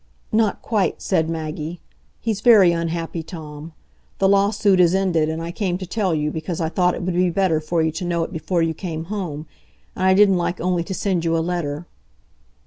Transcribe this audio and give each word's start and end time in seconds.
"Not 0.31 0.63
quite," 0.63 0.99
said 0.99 1.29
Maggie. 1.29 1.79
"He's 2.19 2.41
very 2.41 2.71
unhappy, 2.71 3.21
Tom. 3.21 3.71
The 4.17 4.27
lawsuit 4.27 4.79
is 4.79 4.95
ended, 4.95 5.29
and 5.29 5.43
I 5.43 5.51
came 5.51 5.77
to 5.77 5.85
tell 5.85 6.15
you 6.15 6.31
because 6.31 6.59
I 6.59 6.69
thought 6.69 6.95
it 6.95 7.03
would 7.03 7.13
be 7.13 7.29
better 7.29 7.59
for 7.59 7.83
you 7.83 7.91
to 7.91 8.05
know 8.05 8.23
it 8.23 8.33
before 8.33 8.63
you 8.63 8.73
came 8.73 9.03
home, 9.13 9.45
and 9.95 10.03
I 10.03 10.15
didn't 10.15 10.37
like 10.37 10.59
only 10.59 10.83
to 10.85 10.95
send 10.95 11.23
you 11.23 11.37
a 11.37 11.37
letter." 11.37 11.85